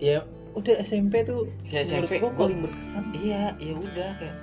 [0.00, 0.24] ya.
[0.54, 3.02] Udah SMP tuh kayak menurut SMP gua gue paling berkesan.
[3.18, 4.36] iya ya udah kayak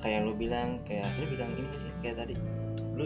[0.00, 2.34] kayak lu bilang kayak lu bilang ini nggak sih kayak tadi
[2.94, 3.04] lu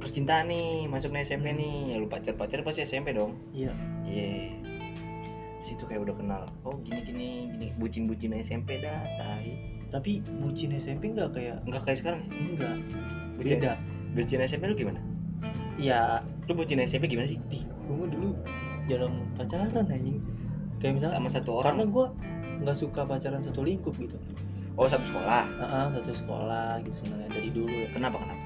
[0.00, 3.36] percintaan nih masuk nih SMP nih ya lu pacar pacar pasti SMP dong.
[3.50, 3.74] Iya.
[4.06, 4.54] Iya.
[5.66, 9.58] Situ kayak udah kenal oh gini gini gini bucin bucin SMP dah tai.
[9.90, 12.22] Tapi bucin SMP nggak kayak enggak kayak sekarang?
[12.30, 12.78] Enggak
[13.34, 13.72] bucin beda.
[14.14, 15.02] bucin SMP lu gimana?
[15.74, 17.42] Ya lu bucin SMP gimana sih?
[17.50, 18.38] Di mah dulu
[18.86, 20.22] jarang pacaran anjing
[20.80, 22.06] kayak misalnya sama satu karena orang gua
[22.60, 24.16] nggak suka pacaran satu lingkup gitu.
[24.80, 25.44] Oh satu sekolah?
[25.60, 27.88] Ah, ah, satu sekolah gitu sebenarnya dari dulu ya.
[27.92, 28.44] Kenapa kenapa?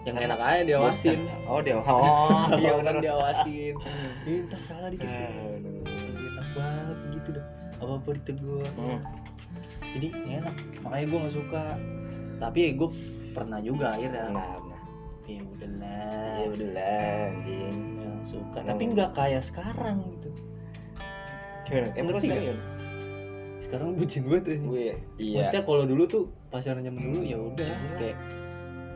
[0.00, 1.18] Yang Karena enak aja diawasin.
[1.20, 1.36] Bosan ya?
[1.48, 3.74] oh dia oh iya orang benar diawasin.
[4.24, 5.08] Ini ntar salah dikit.
[5.08, 5.28] Ya.
[5.28, 5.72] bener.
[6.36, 7.46] enak banget gitu dah.
[7.80, 8.68] Apa apa ditegur.
[8.76, 9.00] Hmm.
[9.96, 10.08] jadi
[10.40, 10.56] enak.
[10.84, 11.64] Makanya gue nggak suka.
[12.40, 12.88] Tapi ya gue
[13.36, 14.24] pernah juga akhirnya.
[14.32, 14.80] Nah nah
[15.28, 17.76] ya udahlah ya udah lah anjing.
[18.00, 18.58] Yang suka.
[18.60, 18.68] Hmm.
[18.72, 19.98] tapi nggak kayak sekarang
[21.70, 22.54] gimana emang Ngerti sekarang ya
[23.60, 27.70] sekarang bucin banget aja gue iya maksudnya kalau dulu tuh pacaran zaman dulu ya udah
[27.70, 27.94] Iya.
[27.94, 28.16] kayak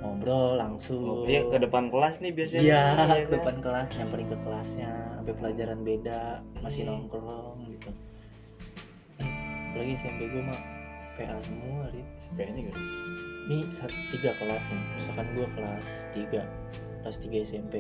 [0.00, 3.34] ngobrol langsung Oh, iya ke depan kelas nih biasanya Iya, Iya ke kan?
[3.34, 6.20] depan kelas nyamperin ke kelasnya sampai pelajaran beda
[6.58, 6.90] masih Iya.
[6.90, 7.90] nongkrong gitu
[9.16, 9.30] eh,
[9.70, 10.60] apalagi SMP gue mah
[11.14, 12.08] PA semua Rit.
[12.34, 12.80] kayaknya gitu
[13.70, 16.42] sa- tiga kelas nih misalkan gue kelas 3
[17.00, 17.74] kelas 3 SMP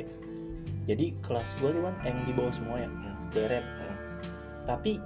[0.84, 3.16] jadi kelas gue tuh kan yang di bawah semua ya Hmm.
[3.30, 3.93] deret Hmm.
[4.64, 5.00] Tapi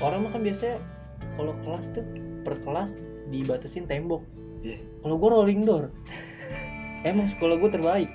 [0.00, 0.80] orang mah kan biasanya
[1.36, 2.04] kalau kelas tuh
[2.44, 2.96] per kelas
[3.28, 4.22] dibatasin tembok.
[4.64, 4.80] Iya.
[5.04, 5.92] kalau gue rolling door.
[7.04, 8.10] Emang sekolah gue terbaik.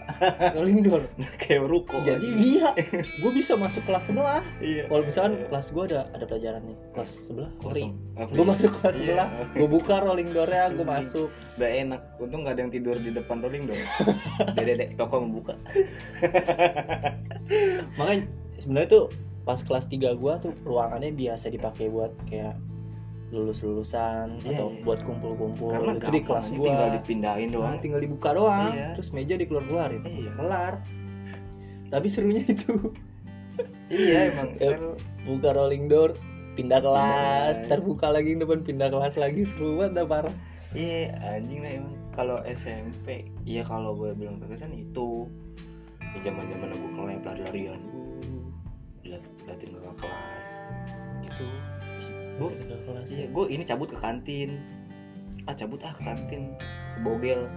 [0.51, 1.07] Rolling door.
[1.41, 2.03] Kayak ruko.
[2.03, 2.75] Jadi iya
[3.23, 4.43] gue bisa masuk kelas sebelah.
[4.59, 4.91] Iya.
[4.91, 6.75] Kalau misalkan kelas gue ada ada pelajaran nih.
[6.91, 7.51] Kelas sebelah?
[7.63, 7.95] Kosong
[8.35, 8.99] gue masuk kelas Iya.
[8.99, 11.29] sebelah gue buka rolling doornya gue masuk.
[11.55, 12.01] Udah enak.
[12.19, 13.79] Untung nggak ada yang tidur di depan rolling dong
[14.59, 15.55] dede toko membuka
[17.97, 18.23] makanya
[18.59, 19.05] sebenarnya tuh
[19.41, 22.55] pas kelas 3 gua tuh ruangannya biasa dipakai buat kayak
[23.31, 24.83] lulus lulusan Iya, atau iya.
[24.83, 25.71] buat kumpul-kumpul.
[25.71, 26.65] Karena itu di kelas gua.
[26.67, 27.75] tinggal dipindahin Nah, doang.
[27.79, 28.87] tinggal dibuka doang Iya.
[28.91, 30.31] terus meja dikeluar keluarin Iya.
[30.35, 30.73] kelar.
[31.87, 32.75] Tapi serunya itu.
[33.87, 34.67] Iya emang Ya.
[34.75, 34.91] seru.
[35.23, 36.11] Buka rolling door
[36.51, 37.67] pindah kelas kelas.
[37.71, 39.47] terbuka lagi depan pindah kelas lagi.
[39.47, 40.35] Seru banget dah parah.
[40.71, 41.95] Iya anjing lah emang.
[42.11, 45.27] Kalau SMP iya kalau gue bilang terkesan itu.
[46.03, 47.79] Ya zaman zaman gue kelep lari-larian
[49.19, 50.49] liatin kakak kelas.
[51.27, 51.45] Gitu.
[52.39, 54.61] Gue kelas iya gue ini cabut ke kantin.
[55.49, 56.55] Ah cabut ah ke kantin.
[56.95, 57.49] Ke bogel.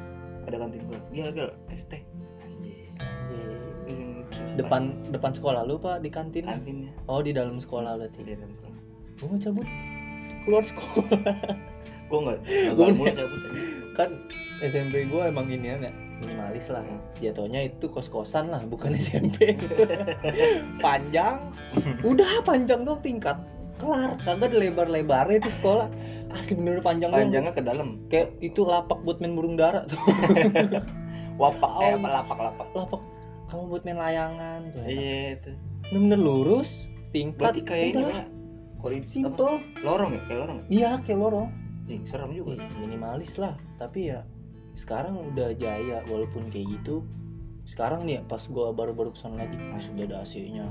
[0.44, 1.92] Ada kantin gue gila gila ST
[2.42, 2.92] anjing.
[3.00, 3.48] Anjir.
[3.88, 4.18] Hmm,
[4.56, 6.44] depan depan sekolah lu pak di kantin?
[6.44, 6.92] Kantinnya.
[7.08, 8.20] Oh di dalam sekolah berarti?
[8.24, 8.80] Di dalam sekolah.
[9.14, 9.66] Gua mau cabut.
[10.44, 11.36] Keluar sekolah.
[12.04, 12.38] Gue nggak
[12.76, 14.10] mulai nih- cabut aja kan
[14.58, 15.90] SMP gue emang ini ya
[16.24, 16.80] minimalis lah.
[17.20, 19.52] Jatuhnya itu kos kosan lah bukan SMP
[20.84, 21.52] panjang.
[22.00, 23.36] Udah panjang dong tingkat.
[23.76, 25.90] Kelar kagak ada lebar lebarnya itu sekolah.
[26.32, 27.20] Asli bener panjang doang.
[27.26, 27.88] panjangnya ke dalam.
[28.08, 29.98] Kayak itu lapak buat main burung dara tuh.
[31.34, 31.98] Wapak eh Oh.
[31.98, 32.66] apa lapak lapak.
[32.72, 33.00] Lapak.
[33.50, 34.90] Kamu buat main layangan tuh enak.
[34.90, 35.50] iya itu.
[35.90, 36.70] Bener-bener lurus
[37.10, 38.02] tingkat berarti kayak ini.
[38.06, 38.26] Pak.
[38.78, 39.58] koridor simple.
[39.82, 40.22] Lorong ya?
[40.26, 40.64] Kayak lorong ya?
[40.70, 41.48] Iya kayak lorong.
[41.84, 42.62] Jing, serem juga.
[42.78, 43.54] Minimalis lah.
[43.76, 44.22] Tapi ya
[44.74, 47.06] sekarang udah jaya walaupun kayak gitu.
[47.64, 50.68] Sekarang nih pas gua baru-baru ke sana lagi sudah ada AC-nya.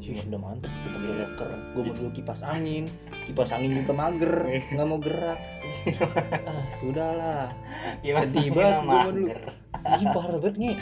[0.00, 0.70] Ih, anjing udah mantep.
[0.72, 1.16] Udah pakai Iya.
[1.28, 1.50] locker.
[1.76, 2.84] Gue mau dulu kipas angin.
[3.28, 4.34] Kipas angin juga mager.
[4.72, 5.40] Nggak mau gerak.
[6.48, 7.52] Ah sudahlah.
[8.00, 9.28] Sedih banget mau dulu.
[9.80, 10.76] ih parah banget nih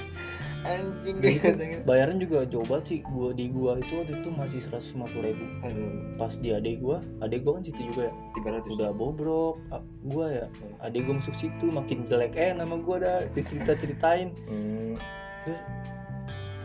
[0.69, 1.49] anjing Gitu.
[1.49, 2.99] deh bayaran juga jauh banget sih.
[3.09, 5.45] Gua di gua itu waktu itu masih 150 ribu.
[5.65, 8.13] Aduh pas di adek gua adek gua kan situ juga ya.
[8.37, 8.71] tiga ratus.
[8.77, 10.47] Udah bobrok Ah, gua ya.
[10.81, 14.95] Adek gua masuk situ makin jelek eh nama gua ada dicerita ceritain hmm.
[15.43, 15.61] terus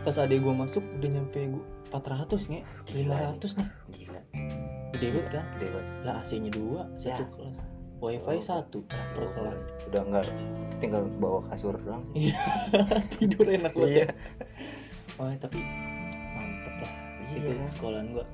[0.04, 1.64] pas adek gua masuk udah nyampe gua
[1.94, 4.20] 400 nih 500 nih gila.
[4.94, 5.44] Gede banget kan?
[5.54, 7.26] Gede banget lah AC nya dua satu Ya.
[7.30, 7.58] kelas
[8.04, 9.60] wifi satu per kelas.
[9.88, 12.30] Udah enggak itu tinggal bawa kasur doang sih.
[13.14, 14.04] Tidur enak banget Iya.
[14.04, 14.08] ya
[15.14, 15.58] oh tapi
[16.32, 16.92] mantep lah.
[17.30, 17.64] Itu iya.
[17.64, 18.24] sekolahan gua.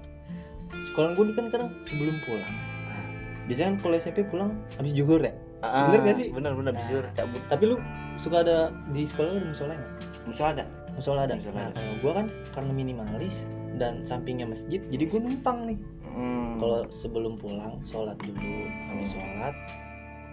[0.84, 2.54] Sekolahan gua ini kan sekarang sebelum pulang
[2.86, 3.04] Ah.
[3.44, 5.32] biasanya kan kalau SMP pulang habis zuhur ya?
[5.60, 6.28] Ah, Bener gak sih?
[6.32, 6.80] bener bener Nah.
[6.82, 7.42] jujur cabut.
[7.46, 7.76] Tapi lu
[8.16, 8.58] suka ada
[8.90, 9.92] di sekolah lu musola nggak?
[10.24, 10.64] Musuh ada.
[10.90, 11.34] Musola ada.
[11.36, 11.76] Musola nah ada.
[11.76, 13.36] kalau gua kan karena minimalis
[13.76, 15.78] dan sampingnya masjid jadi gua numpang nih
[16.14, 16.58] hmm.
[16.58, 19.54] kalau sebelum pulang sholat dulu habis sholat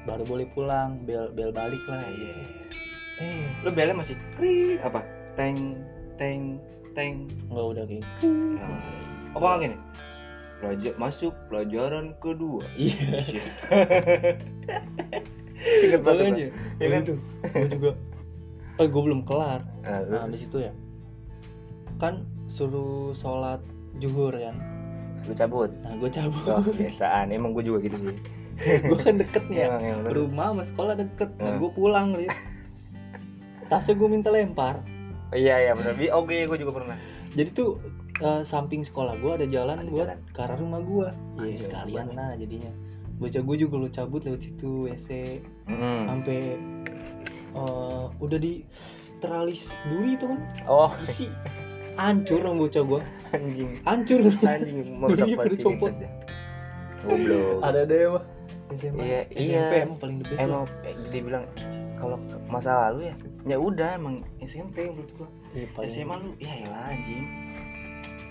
[0.08, 2.34] baru boleh pulang bel bel balik lah iya.
[3.20, 5.04] eh lu belnya masih krik apa?
[5.36, 5.84] Teng
[6.16, 6.64] teng
[6.96, 7.28] teng.
[7.52, 8.82] Nggak udah kayak Nah,
[9.36, 9.78] apa nggak gini?
[10.58, 12.66] Pelajar, masuk pelajaran kedua.
[12.74, 13.22] Iya.
[15.86, 16.50] Ingat banget Iya
[16.82, 17.02] ya kan?
[17.06, 17.16] itu.
[17.54, 17.92] Gue juga.
[18.78, 19.62] Oh gue belum kelar.
[19.86, 20.74] Nah, nah terus habis itu ya.
[22.02, 23.62] Kan suruh sholat
[23.98, 24.77] zuhur kan
[25.28, 25.70] lu cabut?
[25.82, 26.48] Nah gue cabut.
[26.50, 28.16] Oh, biasaan emang gue juga gitu sih.
[28.90, 29.66] Gue kan deket nih ya.
[29.70, 31.30] Emang emang rumah sama sekolah deket.
[31.38, 31.60] Nah Hmm.
[31.60, 32.26] gue pulang nih
[33.68, 34.82] tasnya gue minta lempar.
[35.28, 36.98] Oh, iya iya benar oke gue juga pernah.
[37.32, 37.78] Jadi tuh
[38.18, 40.20] eh, samping sekolah gue ada jalan Ada buat jalan.
[40.28, 42.72] ke arah rumah gue ya Anjir, sekalian lah jadinya.
[43.18, 45.08] Bocah gue juga lo cabut lewat situ WC
[45.70, 46.02] Mm.
[46.08, 46.40] sampai
[47.54, 48.66] eh, udah di
[49.18, 50.40] teralis duri itu kan?
[50.66, 50.90] Oh.
[51.00, 51.30] Isi
[51.98, 53.72] hancur dong bocah gue anjing.
[53.82, 54.22] Hancur.
[54.40, 55.92] Anjing fasilitas copot.
[55.92, 56.10] dia.
[57.00, 57.62] Goblok.
[57.62, 58.24] Ada ya mah
[58.70, 59.64] SMA Iya, SMP iya.
[59.82, 61.46] emang paling the best emang eh, dibilang
[61.94, 63.16] kalau masa lalu ya
[63.48, 65.30] ya udah emang SMP menurut gua.
[65.74, 67.26] Paling- SMA lu ya elah anjing.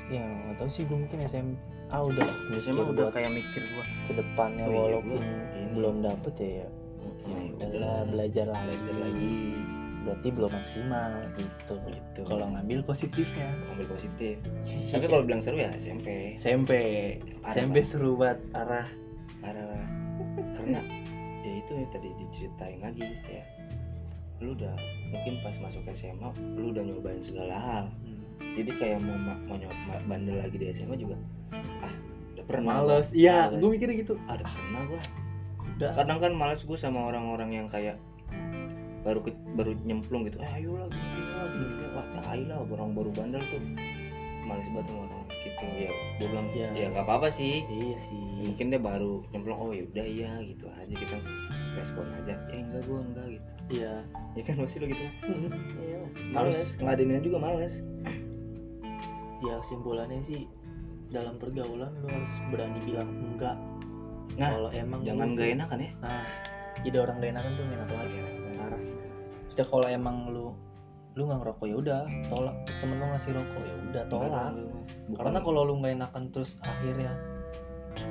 [0.06, 1.56] Ya nggak tahu sih gue mungkin SMA
[1.92, 3.84] udah lah SMA udah kayak mikir gua.
[4.04, 5.66] ke depannya Oh iya, walaupun ini.
[5.72, 6.68] belum dapet ya ya
[7.26, 8.70] ya udahlah belajar lagi.
[8.76, 9.34] belajar lagi
[10.06, 11.74] berarti belum maksimal gitu.
[11.90, 12.20] Gitu.
[12.24, 14.38] kalau ngambil positifnya ambil positif.
[14.94, 16.70] Tapi kalau bilang seru ya SMP SMP
[17.42, 17.88] Parah, SMP parah.
[17.90, 18.86] seru banget arah
[19.42, 19.88] parah parah.
[20.54, 20.80] karena
[21.42, 23.46] ya itu yang tadi diceritain lagi kayak
[24.38, 24.74] lu udah
[25.10, 27.84] mungkin pas masuk SMA lu udah nyobain segala hal.
[28.56, 31.16] Jadi kayak mau ma- mau nyoba bandel lagi di SMA juga
[31.82, 31.92] ah
[32.36, 33.10] udah pernah males.
[33.10, 34.14] Iya gue mikirnya gitu.
[34.28, 35.02] Ada pernah gua.
[35.76, 35.90] Udah.
[35.92, 37.96] Kadang kan males gue sama orang-orang yang kayak
[39.06, 40.42] baru ke, baru nyemplung gitu.
[40.42, 41.86] Eh ayo lah gini gini lah gini gini.
[41.94, 43.62] Wah tai lah orang baru bandel tuh.
[44.42, 45.64] Males banget sama orang gitu.
[45.78, 46.68] Ya gue bilang Iya.
[46.74, 47.62] ya nggak apa-apa sih.
[47.66, 48.22] Iya sih.
[48.42, 50.90] Mungkin dia baru nyemplung oh ya udah iya gitu aja.
[50.90, 51.16] Kita
[51.78, 53.50] respon aja ya enggak gue enggak gitu.
[53.78, 53.94] Iya.
[54.34, 55.12] Ya kan pasti lo gitu kan?
[55.78, 56.00] Iya.
[56.34, 56.74] Males.
[56.78, 57.74] ngeladenin juga males.
[59.40, 60.50] Ya kesimpulannya sih
[61.06, 63.54] dalam pergaulan lu harus berani bilang enggak.
[64.36, 65.90] Nah, kalau emang jangan lu- nggak enakan ya.
[66.02, 66.26] Nah
[66.84, 68.16] jadi orang gak enakan tuh gak enak lagi
[68.56, 68.82] parah.
[69.46, 70.46] Maksudnya kalau emang lu
[71.16, 72.56] lu nggak ngerokok ya udah tolak.
[72.76, 74.52] Temen lu ngasih rokok ya udah tolak.
[75.08, 77.12] Bukan- karena kalau lu nggak enakan terus akhirnya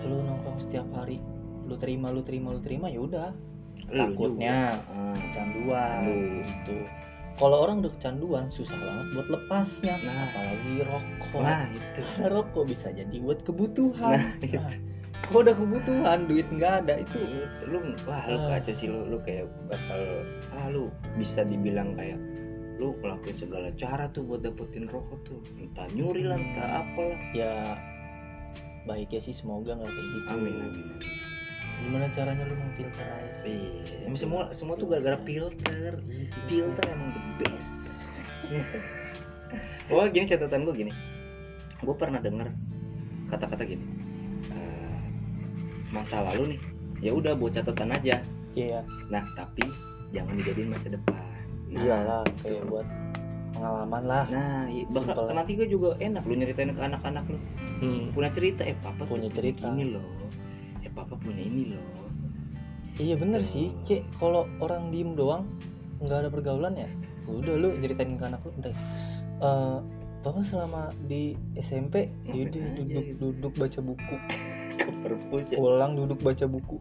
[0.01, 1.21] lu nongkrong setiap hari
[1.65, 3.29] lu terima lu terima lu terima ya udah.
[3.85, 4.81] Takutnya.
[4.89, 5.97] Ah, kecanduan.
[6.09, 6.41] Lu.
[6.41, 6.77] gitu
[7.35, 9.99] kalau orang udah kecanduan susah banget buat lepasnya.
[9.99, 10.31] Nah.
[10.31, 11.41] apalagi rokok.
[11.43, 11.99] Nah itu.
[11.99, 14.15] Karena rokok bisa jadi buat kebutuhan.
[14.15, 14.55] Nah, gitu.
[14.55, 14.71] Nah,
[15.25, 18.57] kalau udah kebutuhan duit nggak ada itu lu, lu wah lu Ah.
[18.57, 19.97] kacau sih lu lu kayak bakal
[20.53, 22.21] ah lu bisa dibilang kayak
[22.77, 25.39] lu ngelakuin segala cara tuh buat dapetin rokok tuh.
[25.55, 27.53] Entah nyuri lah entah apalah ya
[28.83, 30.27] baiknya sih semoga nggak kayak gitu.
[30.29, 31.13] Amin amin, amin.
[31.75, 33.83] gimana caranya lu memfilter aja sih?
[33.83, 35.99] Iya, semua semua tuh gara-gara filter.
[36.05, 37.91] Iya, filter emang the best.
[39.89, 40.91] Wah gini catatan gue gini.
[41.81, 42.51] Gue pernah denger
[43.25, 44.04] kata-kata gini
[45.95, 46.59] Masa lalu nih.
[47.01, 48.19] Ya udah buat catatan aja.
[48.51, 48.83] Iya.
[49.07, 49.63] Nah tapi
[50.11, 51.15] jangan dijadiin masa depan.
[51.71, 52.87] Nah, iyalah kayak buat
[53.51, 54.25] pengalaman lah.
[54.27, 55.35] Nah i- bakal Simpel.
[55.35, 57.39] nanti gue juga enak lu nyeritain ke anak-anak lu.
[57.79, 58.11] Hmm.
[58.11, 59.67] Punya cerita eh papa Punya cerita.
[59.67, 60.03] gini loh.
[60.79, 61.83] Eh papa punya ini loh.
[62.95, 63.49] Iya bener Tuh.
[63.49, 65.43] sih cek kalau orang diem doang
[65.99, 66.87] nggak ada pergaulan ya?
[67.27, 68.71] Udah lu ceritain ke anak lu ntar.
[69.39, 69.79] Eh
[70.25, 73.61] Papa selama di SMP yaudah aja duduk gitu.
[73.61, 74.15] baca buku
[74.85, 75.57] Ke perpus ya.
[75.57, 76.77] Pulang duduk baca buku.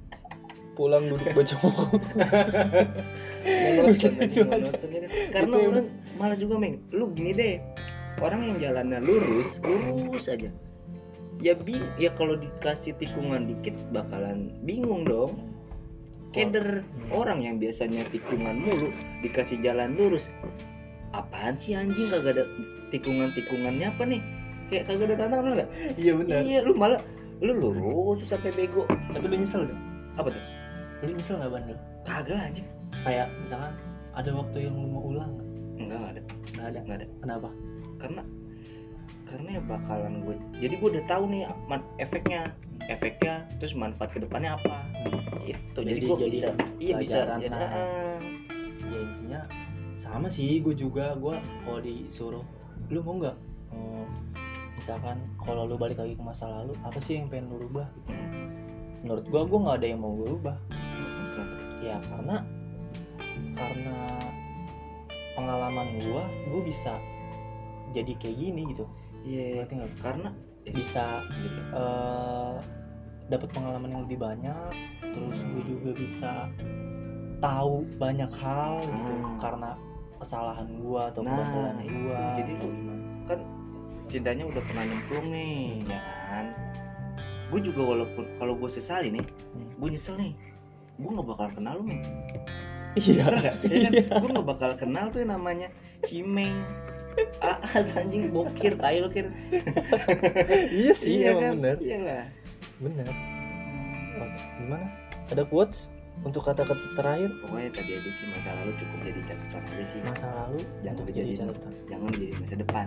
[0.76, 1.96] Pulang duduk baca buku.
[3.44, 4.70] Monoton Gitu aja.
[4.70, 5.10] monoton ya kan.
[5.32, 5.68] karena Gitu.
[5.72, 5.86] orang
[6.20, 7.54] malas juga meng lu gini deh.
[8.20, 10.52] Orang yang jalannya lurus lurus aja.
[11.42, 15.50] Ya bing ya kalau dikasih tikungan dikit bakalan bingung dong.
[16.34, 16.82] Keder.
[17.14, 18.90] Orang yang biasanya tikungan mulu
[19.22, 20.26] dikasih jalan lurus.
[21.14, 22.10] Apaan sih anjing?
[22.10, 22.44] Kagak ada
[22.90, 24.18] tikungan-tikungannya apa nih?
[24.66, 25.70] Kayak kagak ada tantangan nggak?
[25.94, 26.38] Iya benar.
[26.42, 27.00] Iya lu malah
[27.42, 28.84] lu lurus tuh sampai bego.
[28.86, 29.80] Tapi lu nyesel gak?
[30.14, 30.42] apa tuh?
[31.02, 31.78] Lu nyesel gak bandel?
[32.04, 32.68] kagak lah anjing.
[33.02, 33.72] Kayak misalkan
[34.12, 35.46] ada waktu yang lu mau ulang nggak?
[35.74, 36.22] enggak enggak ada.
[36.54, 36.78] Nggak ada?
[36.84, 37.06] Enggak ada.
[37.20, 37.48] Kenapa?
[37.94, 38.22] karena
[39.24, 42.52] karena ya bakalan gue jadi gue udah tahu nih man- efeknya
[42.84, 44.84] efeknya terus manfaat ke depannya apa.
[45.48, 48.20] Itu jadi, Jadi- gue jadi bisa iya bisa jadi, ah,
[48.84, 49.40] ya intinya
[49.96, 52.44] sama sih gue juga gue kalau disuruh
[52.92, 53.32] lu mau nggak?
[53.32, 53.53] Hmm,
[54.84, 57.88] misalkan kalau lu balik lagi ke masa lalu apa sih yang pengen lu rubah
[59.00, 60.56] menurut gue gue nggak ada yang mau gue rubah
[61.80, 62.44] ya karena
[63.56, 63.96] karena
[65.32, 67.00] pengalaman gue gue bisa
[67.96, 68.84] jadi kayak gini gitu
[69.24, 70.28] iya ngerti nggak karena
[70.68, 71.60] ya, bisa gitu.
[71.72, 72.54] eh
[73.32, 76.32] dapat pengalaman yang lebih banyak terus gue juga bisa
[77.40, 79.36] tahu banyak hal gitu Ah.
[79.40, 79.70] karena
[80.20, 81.88] kesalahan gue atau Nah, kebodohan itu.
[82.04, 82.76] gue Jadi lu-
[83.24, 83.40] kan
[84.04, 86.46] cintanya udah pernah nyemplung nih ya kan
[87.48, 89.70] gue juga walaupun kalau gue sesali nih Hmm.
[89.76, 90.34] gue nyesel nih
[90.94, 92.02] gue nggak bakal kenal lu men
[92.94, 93.54] iya nggak?
[93.62, 93.92] Iya kan?
[93.92, 94.02] Iya.
[94.12, 95.68] gue nggak bakal kenal tuh yang namanya
[96.02, 96.58] cimeng
[97.38, 99.30] Aat anjing bokir tai lu kir
[100.68, 101.52] iya sih Iya emang kan?
[101.54, 102.24] bener Iya lah.
[102.76, 103.06] bener
[104.16, 104.86] Oke, gimana
[105.24, 109.84] ada quotes untuk kata-kata terakhir Pokoknya tadi aja sih masa lalu cukup jadi catatan aja
[109.84, 110.00] sih.
[110.02, 112.86] masa lalu Jangan jadi catatan Jangan jadi masa depan.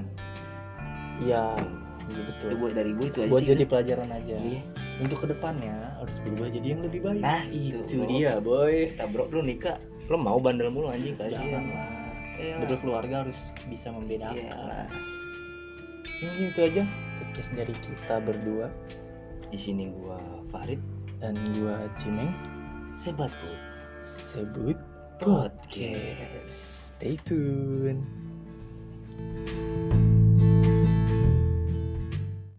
[1.20, 1.76] Iya iya
[2.08, 3.50] Itu betul buat dari gue itu aja buat sih.
[3.52, 4.62] jadi pelajaran aja Iya.
[4.98, 9.06] untuk ke depannya harus berubah jadi yang lebih baik Nah, itu, itu dia boy Kita
[9.08, 9.76] bro lu nikah
[10.08, 11.68] lo mau bandel mulu anjing kasihan.
[11.68, 11.90] janganlah
[12.38, 12.70] Iya udah lah.
[12.70, 14.88] berkeluarga harus bisa membedakan Iya lah.
[16.18, 16.84] Mungkin itu aja
[17.20, 18.68] podcast dari kita berdua
[19.48, 20.80] Di sini gua Farid
[21.18, 22.32] dan gua Cimeng
[22.84, 23.62] sebat put
[24.00, 24.78] sebut
[25.20, 26.94] podcast.
[26.96, 28.00] Stay tune.